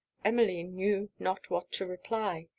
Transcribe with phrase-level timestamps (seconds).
[0.25, 2.47] Emmeline knew not what to reply.